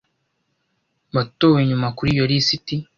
[1.15, 2.75] watowe nyuma kuri iyo lisiti